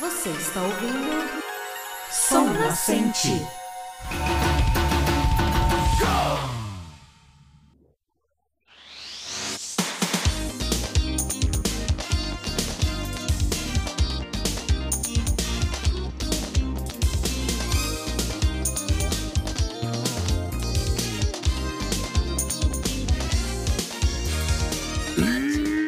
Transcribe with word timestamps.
Você 0.00 0.28
está 0.30 0.62
ouvindo 0.62 1.28
Som 2.08 2.52
Nascente. 2.52 3.32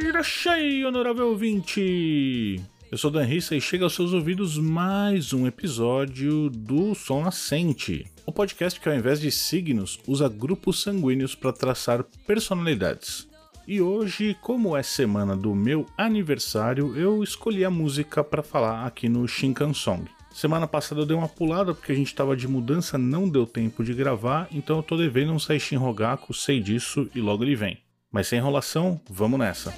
Irachai, 0.09 0.85
honorável 0.85 1.29
ouvinte! 1.29 2.61
Eu 2.91 2.99
sou 2.99 3.09
Dan 3.09 3.23
Rissa 3.23 3.55
e 3.55 3.61
chega 3.61 3.85
aos 3.85 3.95
seus 3.95 4.13
ouvidos 4.13 4.59
mais 4.59 5.33
um 5.33 5.47
episódio 5.47 6.51
do 6.51 6.93
Som 6.93 7.23
Nascente, 7.23 8.05
o 8.27 8.33
um 8.33 8.35
podcast 8.35 8.81
que 8.81 8.89
ao 8.89 8.95
invés 8.97 9.21
de 9.21 9.31
signos 9.31 10.01
usa 10.09 10.29
grupos 10.29 10.83
sanguíneos 10.83 11.37
para 11.37 11.53
traçar 11.53 12.05
personalidades. 12.27 13.29
E 13.65 13.81
hoje, 13.81 14.37
como 14.43 14.77
é 14.77 14.83
semana 14.83 15.37
do 15.37 15.55
meu 15.55 15.87
aniversário, 15.97 16.97
eu 16.97 17.23
escolhi 17.23 17.65
a 17.65 17.71
música 17.71 18.25
para 18.25 18.43
falar 18.43 18.85
aqui 18.85 19.09
no 19.09 19.29
Shinkan 19.29 19.73
Song. 19.73 20.11
Semana 20.33 20.67
passada 20.67 21.03
eu 21.03 21.07
dei 21.07 21.17
uma 21.17 21.29
pulada 21.29 21.73
porque 21.73 21.93
a 21.93 21.95
gente 21.97 22.09
estava 22.09 22.37
de 22.37 22.49
mudança, 22.49 22.99
não 22.99 23.29
deu 23.29 23.47
tempo 23.47 23.85
de 23.85 23.95
gravar, 23.95 24.49
então 24.51 24.79
eu 24.79 24.83
tô 24.83 24.97
devendo 24.97 25.33
um 25.33 25.39
Saishin 25.39 25.77
Rogaku, 25.77 26.35
sei 26.35 26.59
disso 26.59 27.09
e 27.15 27.21
logo 27.21 27.45
ele 27.45 27.55
vem. 27.55 27.79
Mas 28.11 28.27
sem 28.27 28.41
enrolação, 28.41 29.01
vamos 29.09 29.39
nessa. 29.39 29.73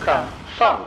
Shinkan 0.00 0.26
Song. 0.56 0.86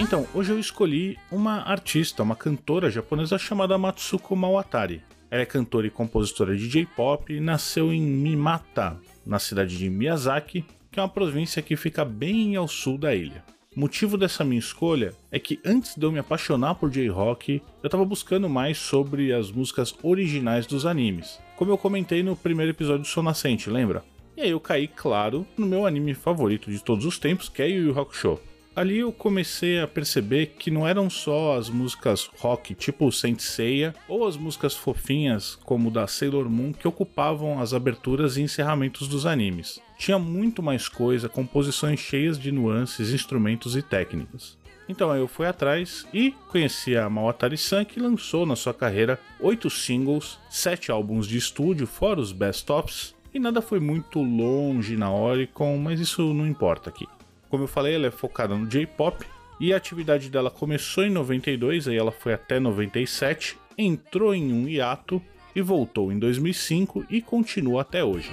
Então, 0.00 0.26
hoje 0.34 0.52
eu 0.52 0.58
escolhi 0.58 1.18
uma 1.30 1.62
artista, 1.62 2.22
uma 2.22 2.34
cantora 2.34 2.90
japonesa 2.90 3.38
chamada 3.38 3.76
Matsuko 3.76 4.34
Mawatari. 4.34 5.07
Ela 5.30 5.42
é 5.42 5.46
cantora 5.46 5.86
e 5.86 5.90
compositora 5.90 6.56
de 6.56 6.68
J-pop 6.68 7.32
e 7.32 7.40
nasceu 7.40 7.92
em 7.92 8.00
Mimata, 8.00 8.98
na 9.26 9.38
cidade 9.38 9.76
de 9.76 9.90
Miyazaki, 9.90 10.64
que 10.90 10.98
é 10.98 11.02
uma 11.02 11.08
província 11.08 11.60
que 11.60 11.76
fica 11.76 12.04
bem 12.04 12.56
ao 12.56 12.66
sul 12.66 12.96
da 12.96 13.14
ilha. 13.14 13.44
O 13.76 13.80
motivo 13.80 14.16
dessa 14.16 14.42
minha 14.42 14.58
escolha 14.58 15.14
é 15.30 15.38
que 15.38 15.60
antes 15.64 15.94
de 15.94 16.04
eu 16.04 16.10
me 16.10 16.18
apaixonar 16.18 16.74
por 16.76 16.90
J-rock, 16.90 17.62
eu 17.82 17.86
estava 17.86 18.04
buscando 18.04 18.48
mais 18.48 18.78
sobre 18.78 19.32
as 19.32 19.52
músicas 19.52 19.94
originais 20.02 20.66
dos 20.66 20.86
animes, 20.86 21.38
como 21.56 21.70
eu 21.70 21.78
comentei 21.78 22.22
no 22.22 22.34
primeiro 22.34 22.72
episódio 22.72 23.02
do 23.02 23.06
Sol 23.06 23.22
Nascente, 23.22 23.68
lembra? 23.68 24.02
E 24.36 24.40
aí 24.40 24.50
eu 24.50 24.60
caí, 24.60 24.88
claro, 24.88 25.46
no 25.56 25.66
meu 25.66 25.84
anime 25.84 26.14
favorito 26.14 26.70
de 26.70 26.82
todos 26.82 27.04
os 27.04 27.18
tempos, 27.18 27.48
que 27.48 27.60
é 27.60 27.68
Yu 27.68 27.88
Yu 27.88 28.00
Hakusho 28.00 28.40
ali 28.78 28.98
eu 28.98 29.10
comecei 29.10 29.80
a 29.80 29.88
perceber 29.88 30.54
que 30.56 30.70
não 30.70 30.86
eram 30.86 31.10
só 31.10 31.58
as 31.58 31.68
músicas 31.68 32.30
rock, 32.38 32.76
tipo 32.76 33.10
Saint 33.10 33.40
Seiya, 33.40 33.92
ou 34.06 34.24
as 34.24 34.36
músicas 34.36 34.76
fofinhas, 34.76 35.56
como 35.64 35.90
da 35.90 36.06
Sailor 36.06 36.48
Moon, 36.48 36.72
que 36.72 36.86
ocupavam 36.86 37.60
as 37.60 37.74
aberturas 37.74 38.36
e 38.36 38.42
encerramentos 38.42 39.08
dos 39.08 39.26
animes. 39.26 39.80
Tinha 39.98 40.16
muito 40.16 40.62
mais 40.62 40.88
coisa, 40.88 41.28
composições 41.28 41.98
cheias 41.98 42.38
de 42.38 42.52
nuances, 42.52 43.12
instrumentos 43.12 43.74
e 43.74 43.82
técnicas. 43.82 44.56
Então 44.88 45.14
eu 45.14 45.26
fui 45.26 45.46
atrás 45.46 46.06
e 46.14 46.30
conheci 46.48 46.96
a 46.96 47.10
Mawatari-san 47.10 47.84
que 47.84 47.98
lançou 47.98 48.46
na 48.46 48.54
sua 48.54 48.72
carreira 48.72 49.18
oito 49.40 49.68
singles, 49.68 50.38
sete 50.48 50.92
álbuns 50.92 51.26
de 51.26 51.36
estúdio, 51.36 51.84
fora 51.84 52.20
os 52.20 52.30
best-ofs, 52.30 53.12
e 53.34 53.40
nada 53.40 53.60
foi 53.60 53.80
muito 53.80 54.22
longe 54.22 54.96
na 54.96 55.12
Oricon, 55.12 55.76
mas 55.78 55.98
isso 55.98 56.32
não 56.32 56.46
importa 56.46 56.88
aqui. 56.90 57.06
Como 57.48 57.64
eu 57.64 57.68
falei, 57.68 57.94
ela 57.94 58.06
é 58.06 58.10
focada 58.10 58.54
no 58.54 58.66
J-pop 58.66 59.24
e 59.60 59.72
a 59.72 59.76
atividade 59.76 60.30
dela 60.30 60.50
começou 60.50 61.04
em 61.04 61.10
92, 61.10 61.88
aí 61.88 61.96
ela 61.96 62.12
foi 62.12 62.32
até 62.32 62.60
97, 62.60 63.56
entrou 63.76 64.34
em 64.34 64.52
um 64.52 64.68
hiato 64.68 65.20
e 65.54 65.60
voltou 65.60 66.12
em 66.12 66.18
2005 66.18 67.06
e 67.10 67.20
continua 67.20 67.82
até 67.82 68.04
hoje. 68.04 68.30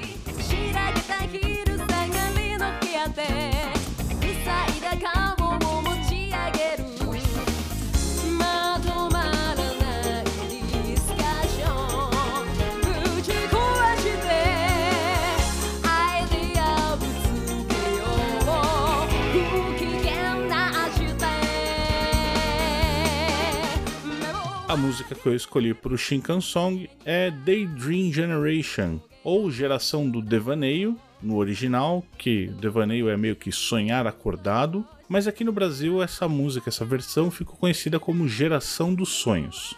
A 24.67 24.75
música 24.75 25.13
que 25.13 25.27
eu 25.27 25.35
escolhi 25.35 25.75
para 25.75 25.93
o 25.93 25.97
Shinkan 25.97 26.41
Song 26.41 26.89
é 27.05 27.29
Daydream 27.29 28.11
Generation, 28.11 28.99
ou 29.23 29.51
Geração 29.51 30.09
do 30.09 30.23
Devaneio, 30.23 30.97
no 31.21 31.35
original, 31.37 32.03
que 32.17 32.47
devaneio 32.47 33.07
é 33.07 33.15
meio 33.15 33.35
que 33.35 33.51
sonhar 33.51 34.07
acordado, 34.07 34.83
mas 35.07 35.27
aqui 35.27 35.43
no 35.43 35.51
Brasil 35.51 36.01
essa 36.01 36.27
música, 36.27 36.69
essa 36.69 36.83
versão 36.83 37.29
ficou 37.29 37.55
conhecida 37.55 37.99
como 37.99 38.27
Geração 38.27 38.91
dos 38.95 39.09
Sonhos. 39.09 39.75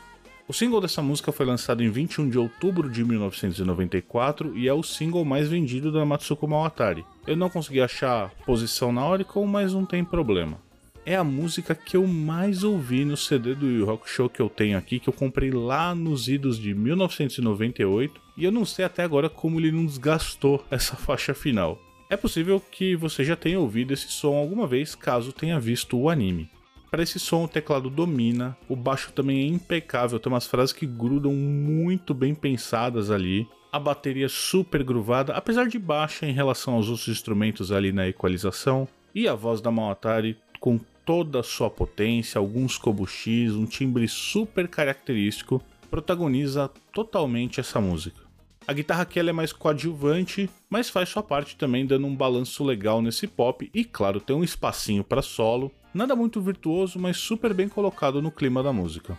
O 0.47 0.53
single 0.53 0.79
dessa 0.79 1.01
música 1.01 1.33
foi 1.33 1.45
lançado 1.45 1.83
em 1.83 1.89
21 1.89 2.29
de 2.29 2.39
outubro 2.39 2.89
de 2.89 3.03
1994 3.03 4.57
e 4.57 4.69
é 4.69 4.73
o 4.73 4.81
single 4.81 5.25
mais 5.25 5.49
vendido 5.49 5.91
da 5.91 6.05
Matsuko 6.05 6.47
Mawatari. 6.47 7.05
Eu 7.27 7.35
não 7.35 7.49
consegui 7.49 7.81
achar 7.81 8.31
posição 8.45 8.93
na 8.93 9.05
Oricon, 9.05 9.45
mas 9.45 9.73
não 9.73 9.85
tem 9.85 10.05
problema 10.05 10.65
é 11.07 11.15
a 11.15 11.23
música 11.23 11.73
que 11.73 11.95
eu 11.95 12.05
mais 12.05 12.65
ouvi 12.65 13.05
no 13.05 13.15
CD 13.15 13.55
do 13.55 13.65
Yu 13.65 13.85
Rock 13.85 14.09
Show 14.09 14.29
que 14.29 14.41
eu 14.41 14.49
tenho 14.49 14.77
aqui, 14.77 14.99
que 14.99 15.07
eu 15.07 15.13
comprei 15.13 15.49
lá 15.51 15.95
nos 15.95 16.27
idos 16.27 16.59
de 16.59 16.73
1998, 16.73 18.19
e 18.35 18.43
eu 18.43 18.51
não 18.51 18.65
sei 18.65 18.83
até 18.83 19.03
agora 19.03 19.29
como 19.29 19.57
ele 19.57 19.71
não 19.71 19.85
desgastou 19.85 20.61
essa 20.69 20.97
faixa 20.97 21.33
final. 21.33 21.79
É 22.09 22.17
possível 22.17 22.59
que 22.59 22.93
você 22.97 23.23
já 23.23 23.37
tenha 23.37 23.57
ouvido 23.57 23.93
esse 23.93 24.09
som 24.09 24.35
alguma 24.35 24.67
vez, 24.67 24.95
caso 24.95 25.31
tenha 25.31 25.57
visto 25.57 25.97
o 25.97 26.09
anime. 26.09 26.49
Para 26.91 27.03
esse 27.03 27.21
som, 27.21 27.45
o 27.45 27.47
teclado 27.47 27.89
domina, 27.89 28.57
o 28.67 28.75
baixo 28.75 29.13
também 29.13 29.39
é 29.39 29.47
impecável, 29.47 30.19
tem 30.19 30.31
umas 30.31 30.45
frases 30.45 30.73
que 30.73 30.85
grudam 30.85 31.31
muito 31.31 32.13
bem 32.13 32.35
pensadas 32.35 33.09
ali, 33.09 33.47
a 33.71 33.79
bateria 33.79 34.27
super 34.27 34.83
gruvada, 34.83 35.31
apesar 35.31 35.69
de 35.69 35.79
baixa 35.79 36.25
em 36.25 36.33
relação 36.33 36.73
aos 36.73 36.89
outros 36.89 37.07
instrumentos 37.07 37.71
ali 37.71 37.93
na 37.93 38.09
equalização, 38.09 38.89
e 39.15 39.25
a 39.25 39.33
voz 39.33 39.61
da 39.61 39.71
Mawatari 39.71 40.37
com 40.59 40.79
toda 41.07 41.39
a 41.39 41.43
sua 41.43 41.69
potência, 41.69 42.37
alguns 42.37 42.77
cobuchis, 42.77 43.53
um 43.53 43.65
timbre 43.65 44.09
super 44.09 44.67
característico, 44.67 45.63
protagoniza 45.89 46.69
totalmente 46.91 47.61
essa 47.61 47.79
música. 47.79 48.19
A 48.67 48.73
guitarra 48.73 49.03
aqui 49.03 49.17
é 49.17 49.31
mais 49.31 49.53
coadjuvante, 49.53 50.49
mas 50.69 50.89
faz 50.89 51.07
sua 51.07 51.23
parte 51.23 51.55
também 51.55 51.85
dando 51.85 52.05
um 52.05 52.13
balanço 52.13 52.61
legal 52.61 53.01
nesse 53.01 53.25
pop 53.25 53.71
e 53.73 53.85
claro, 53.85 54.19
tem 54.19 54.35
um 54.35 54.43
espacinho 54.43 55.01
para 55.01 55.21
solo, 55.21 55.71
nada 55.93 56.13
muito 56.13 56.41
virtuoso, 56.41 56.99
mas 56.99 57.15
super 57.15 57.53
bem 57.53 57.69
colocado 57.69 58.21
no 58.21 58.29
clima 58.29 58.61
da 58.61 58.73
música. 58.73 59.17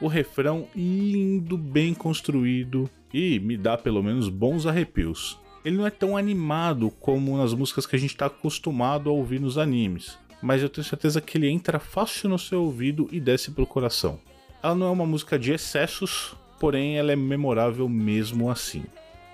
O 0.00 0.08
refrão 0.08 0.66
lindo, 0.74 1.58
bem 1.58 1.92
construído 1.92 2.88
e 3.12 3.38
me 3.40 3.58
dá 3.58 3.76
pelo 3.76 4.02
menos 4.02 4.30
bons 4.30 4.64
arrepios. 4.64 5.38
Ele 5.62 5.76
não 5.76 5.86
é 5.86 5.90
tão 5.90 6.16
animado 6.16 6.90
como 6.98 7.36
nas 7.36 7.52
músicas 7.52 7.84
que 7.84 7.94
a 7.94 7.98
gente 7.98 8.12
está 8.12 8.24
acostumado 8.24 9.10
a 9.10 9.12
ouvir 9.12 9.38
nos 9.38 9.58
animes, 9.58 10.16
mas 10.42 10.62
eu 10.62 10.68
tenho 10.68 10.86
certeza 10.86 11.20
que 11.20 11.38
ele 11.38 11.48
entra 11.48 11.78
fácil 11.78 12.28
no 12.28 12.38
seu 12.38 12.62
ouvido 12.62 13.08
e 13.10 13.20
desce 13.20 13.50
pro 13.50 13.66
coração. 13.66 14.18
Ela 14.62 14.74
não 14.74 14.86
é 14.88 14.90
uma 14.90 15.06
música 15.06 15.38
de 15.38 15.52
excessos, 15.52 16.34
porém 16.58 16.96
ela 16.98 17.12
é 17.12 17.16
memorável 17.16 17.88
mesmo 17.88 18.50
assim. 18.50 18.84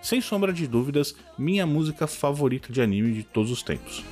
Sem 0.00 0.20
sombra 0.20 0.52
de 0.52 0.66
dúvidas, 0.66 1.14
minha 1.38 1.64
música 1.64 2.06
favorita 2.06 2.72
de 2.72 2.82
anime 2.82 3.12
de 3.12 3.22
todos 3.22 3.50
os 3.50 3.62
tempos. 3.62 4.04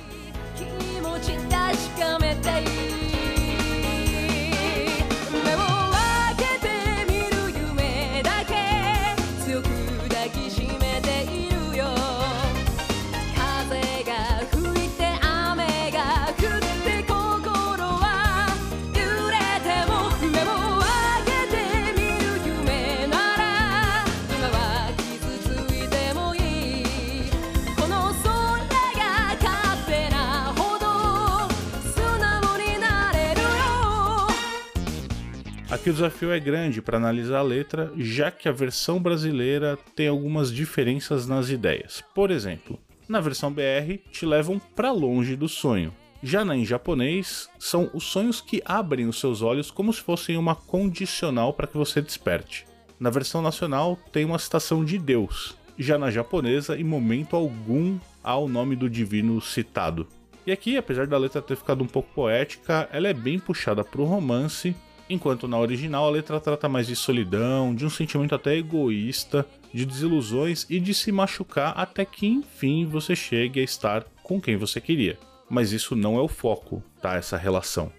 Aqui 35.81 35.89
o 35.89 35.93
desafio 35.93 36.31
é 36.31 36.39
grande 36.39 36.79
para 36.79 36.97
analisar 36.97 37.39
a 37.39 37.41
letra, 37.41 37.91
já 37.97 38.29
que 38.29 38.47
a 38.47 38.51
versão 38.51 39.01
brasileira 39.01 39.79
tem 39.95 40.07
algumas 40.07 40.53
diferenças 40.53 41.25
nas 41.25 41.49
ideias. 41.49 42.03
Por 42.13 42.29
exemplo, 42.29 42.77
na 43.09 43.19
versão 43.19 43.51
BR 43.51 43.97
te 44.11 44.23
levam 44.23 44.59
para 44.75 44.91
longe 44.91 45.35
do 45.35 45.49
sonho. 45.49 45.91
Já 46.21 46.45
na 46.45 46.55
em 46.55 46.63
japonês, 46.63 47.49
são 47.57 47.89
os 47.95 48.03
sonhos 48.03 48.39
que 48.39 48.61
abrem 48.63 49.07
os 49.07 49.19
seus 49.19 49.41
olhos 49.41 49.71
como 49.71 49.91
se 49.91 50.01
fossem 50.01 50.37
uma 50.37 50.53
condicional 50.53 51.51
para 51.51 51.65
que 51.65 51.77
você 51.77 51.99
desperte. 51.99 52.67
Na 52.99 53.09
versão 53.09 53.41
nacional 53.41 53.97
tem 54.11 54.23
uma 54.23 54.37
citação 54.37 54.85
de 54.85 54.99
Deus. 54.99 55.57
Já 55.79 55.97
na 55.97 56.11
japonesa, 56.11 56.77
em 56.77 56.83
momento 56.83 57.35
algum 57.35 57.97
há 58.23 58.37
o 58.37 58.47
nome 58.47 58.75
do 58.75 58.87
divino 58.87 59.41
citado. 59.41 60.07
E 60.45 60.51
aqui, 60.51 60.77
apesar 60.77 61.07
da 61.07 61.17
letra 61.17 61.41
ter 61.41 61.55
ficado 61.55 61.83
um 61.83 61.87
pouco 61.87 62.13
poética, 62.13 62.87
ela 62.91 63.07
é 63.07 63.13
bem 63.15 63.39
puxada 63.39 63.83
para 63.83 64.01
o 64.01 64.05
romance 64.05 64.75
enquanto 65.11 65.47
na 65.47 65.59
original 65.59 66.07
a 66.07 66.11
letra 66.11 66.39
trata 66.39 66.69
mais 66.69 66.87
de 66.87 66.95
solidão, 66.95 67.75
de 67.75 67.85
um 67.85 67.89
sentimento 67.89 68.33
até 68.33 68.55
egoísta, 68.55 69.45
de 69.73 69.85
desilusões 69.85 70.65
e 70.69 70.79
de 70.79 70.93
se 70.93 71.11
machucar 71.11 71.73
até 71.75 72.05
que 72.05 72.27
enfim 72.27 72.85
você 72.85 73.15
chegue 73.15 73.59
a 73.59 73.63
estar 73.63 74.05
com 74.23 74.39
quem 74.39 74.55
você 74.55 74.79
queria. 74.79 75.17
Mas 75.49 75.71
isso 75.71 75.95
não 75.95 76.17
é 76.17 76.21
o 76.21 76.27
foco, 76.27 76.81
tá? 77.01 77.15
Essa 77.15 77.37
relação. 77.37 77.91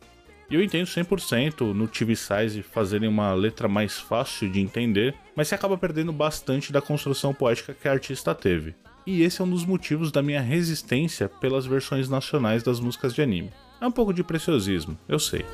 Eu 0.51 0.63
entendo 0.63 0.87
100% 0.87 1.73
no 1.73 1.89
TV 1.89 2.15
Size 2.15 2.63
fazerem 2.63 3.09
uma 3.09 3.33
letra 3.33 3.69
mais 3.69 3.99
fácil 3.99 4.51
de 4.51 4.61
entender, 4.61 5.15
mas 5.35 5.49
se 5.49 5.55
acaba 5.55 5.79
perdendo 5.79 6.13
bastante 6.13 6.73
da 6.73 6.81
construção 6.81 7.33
poética 7.33 7.75
que 7.75 7.89
a 7.89 7.93
artista 7.93 8.35
teve. 8.35 8.75
E 9.07 9.23
esse 9.23 9.41
é 9.41 9.45
um 9.45 9.51
dos 9.51 9.65
motivos 9.65 10.13
da 10.13 10.23
minha 10.23 10.41
resistência 10.41 11.29
pelas 11.29 11.67
versões 11.67 12.09
nacionais 12.09 12.63
das 12.63 12.81
músicas 12.81 13.15
de 13.15 13.23
anime. 13.23 13.51
É 13.81 13.87
um 13.87 13.91
pouco 13.91 14.13
de 14.13 14.23
preciosismo, 14.23 14.97
eu 15.09 15.19
sei. 15.19 15.45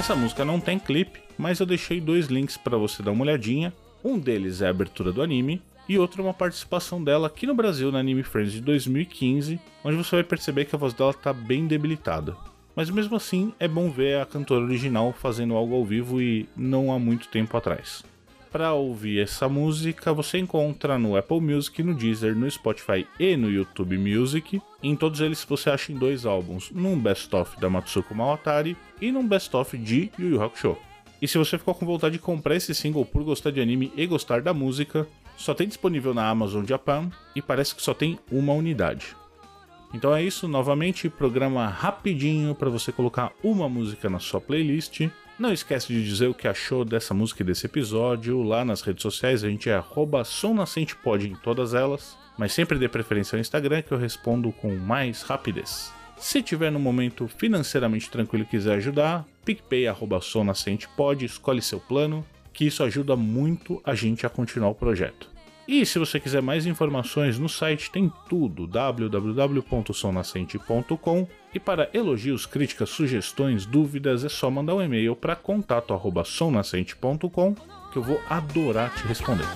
Essa 0.00 0.16
música 0.16 0.46
não 0.46 0.58
tem 0.58 0.78
clipe, 0.78 1.20
mas 1.36 1.60
eu 1.60 1.66
deixei 1.66 2.00
dois 2.00 2.28
links 2.28 2.56
para 2.56 2.78
você 2.78 3.02
dar 3.02 3.10
uma 3.10 3.22
olhadinha. 3.22 3.70
Um 4.02 4.18
deles 4.18 4.62
é 4.62 4.66
a 4.66 4.70
abertura 4.70 5.12
do 5.12 5.20
anime 5.20 5.60
e 5.86 5.98
outro 5.98 6.22
é 6.22 6.24
uma 6.24 6.32
participação 6.32 7.04
dela 7.04 7.26
aqui 7.26 7.46
no 7.46 7.54
Brasil 7.54 7.92
na 7.92 7.98
Anime 7.98 8.22
Friends 8.22 8.54
de 8.54 8.62
2015, 8.62 9.60
onde 9.84 9.96
você 9.98 10.16
vai 10.16 10.24
perceber 10.24 10.64
que 10.64 10.74
a 10.74 10.78
voz 10.78 10.94
dela 10.94 11.12
tá 11.12 11.34
bem 11.34 11.66
debilitada. 11.66 12.34
Mas 12.74 12.88
mesmo 12.88 13.14
assim, 13.14 13.52
é 13.60 13.68
bom 13.68 13.90
ver 13.90 14.22
a 14.22 14.24
cantora 14.24 14.64
original 14.64 15.12
fazendo 15.12 15.54
algo 15.54 15.74
ao 15.74 15.84
vivo 15.84 16.18
e 16.18 16.48
não 16.56 16.90
há 16.90 16.98
muito 16.98 17.28
tempo 17.28 17.54
atrás. 17.54 18.02
Para 18.50 18.72
ouvir 18.72 19.20
essa 19.20 19.48
música, 19.48 20.12
você 20.12 20.38
encontra 20.38 20.98
no 20.98 21.16
Apple 21.16 21.40
Music, 21.40 21.84
no 21.84 21.94
Deezer, 21.94 22.34
no 22.34 22.50
Spotify 22.50 23.06
e 23.18 23.36
no 23.36 23.48
YouTube 23.48 23.96
Music. 23.96 24.60
Em 24.82 24.96
todos 24.96 25.20
eles 25.20 25.44
você 25.44 25.70
acha 25.70 25.92
em 25.92 25.94
dois 25.94 26.26
álbuns, 26.26 26.68
num 26.72 26.98
best-of 26.98 27.60
da 27.60 27.70
Matsuko 27.70 28.12
Mawatari 28.12 28.76
e 29.00 29.12
num 29.12 29.26
best-of 29.26 29.78
de 29.78 30.10
Yu 30.18 30.30
Yu 30.30 30.42
Hakusho. 30.42 30.76
E 31.22 31.28
se 31.28 31.38
você 31.38 31.58
ficou 31.58 31.76
com 31.76 31.86
vontade 31.86 32.14
de 32.14 32.18
comprar 32.18 32.56
esse 32.56 32.74
single 32.74 33.04
por 33.04 33.22
gostar 33.22 33.52
de 33.52 33.60
anime 33.60 33.92
e 33.96 34.04
gostar 34.04 34.42
da 34.42 34.52
música, 34.52 35.06
só 35.36 35.54
tem 35.54 35.68
disponível 35.68 36.12
na 36.12 36.28
Amazon 36.28 36.66
Japan 36.66 37.08
e 37.36 37.40
parece 37.40 37.72
que 37.72 37.82
só 37.82 37.94
tem 37.94 38.18
uma 38.32 38.52
unidade. 38.52 39.14
Então 39.94 40.14
é 40.14 40.22
isso, 40.24 40.48
novamente, 40.48 41.08
programa 41.08 41.68
rapidinho 41.68 42.52
para 42.54 42.68
você 42.68 42.90
colocar 42.90 43.32
uma 43.44 43.68
música 43.68 44.10
na 44.10 44.18
sua 44.18 44.40
playlist 44.40 45.08
não 45.40 45.52
esquece 45.52 45.88
de 45.88 46.04
dizer 46.04 46.28
o 46.28 46.34
que 46.34 46.46
achou 46.46 46.84
dessa 46.84 47.14
música 47.14 47.42
e 47.42 47.46
desse 47.46 47.64
episódio. 47.64 48.42
Lá 48.42 48.64
nas 48.64 48.82
redes 48.82 49.02
sociais 49.02 49.42
a 49.42 49.48
gente 49.48 49.70
é 49.70 49.82
somnascentepod 50.24 51.26
em 51.26 51.34
todas 51.34 51.72
elas. 51.72 52.16
Mas 52.36 52.52
sempre 52.52 52.78
dê 52.78 52.88
preferência 52.88 53.36
ao 53.36 53.40
Instagram 53.40 53.82
que 53.82 53.92
eu 53.92 53.98
respondo 53.98 54.52
com 54.52 54.76
mais 54.76 55.22
rapidez. 55.22 55.92
Se 56.18 56.42
tiver 56.42 56.70
no 56.70 56.78
momento 56.78 57.26
financeiramente 57.26 58.10
tranquilo 58.10 58.44
e 58.44 58.46
quiser 58.46 58.74
ajudar, 58.74 59.26
picpay 59.42 59.86
sonascentepod, 60.20 61.24
escolhe 61.24 61.62
seu 61.62 61.80
plano, 61.80 62.24
que 62.52 62.66
isso 62.66 62.82
ajuda 62.82 63.16
muito 63.16 63.80
a 63.84 63.94
gente 63.94 64.26
a 64.26 64.28
continuar 64.28 64.68
o 64.68 64.74
projeto. 64.74 65.30
E 65.72 65.86
se 65.86 66.00
você 66.00 66.18
quiser 66.18 66.42
mais 66.42 66.66
informações 66.66 67.38
no 67.38 67.48
site, 67.48 67.92
tem 67.92 68.12
tudo 68.28 68.66
www.sonascente.com. 68.66 71.28
E 71.54 71.60
para 71.60 71.88
elogios, 71.94 72.44
críticas, 72.44 72.90
sugestões, 72.90 73.66
dúvidas, 73.66 74.24
é 74.24 74.28
só 74.28 74.50
mandar 74.50 74.74
um 74.74 74.82
e-mail 74.82 75.14
para 75.14 75.36
contato@sonascente.com 75.36 77.54
que 77.92 77.98
eu 77.98 78.02
vou 78.02 78.20
adorar 78.28 78.92
te 78.96 79.06
responder. 79.06 79.46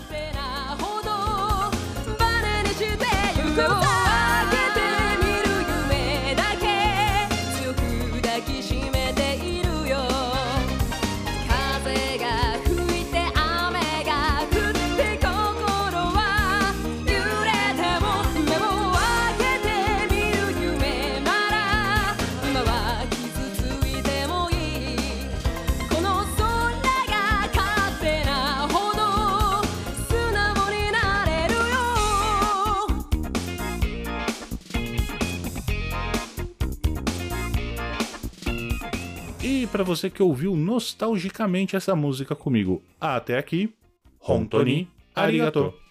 Para 39.74 39.82
você 39.82 40.08
que 40.08 40.22
ouviu 40.22 40.54
nostalgicamente 40.54 41.74
essa 41.74 41.96
música 41.96 42.36
comigo 42.36 42.81
até 43.00 43.36
aqui. 43.36 43.74
Hontoni 44.20 44.88
arigato. 45.12 45.74
arigato. 45.74 45.84